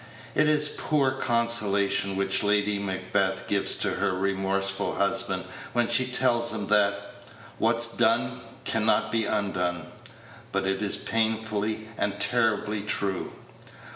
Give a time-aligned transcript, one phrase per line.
[0.33, 6.51] It is poor consolation which Lady Macbeth gives to her remorseful husband when she tells
[6.51, 6.99] him that
[7.59, 9.91] "what's done can not be undone;"
[10.51, 13.31] but it is painfully and terribly true.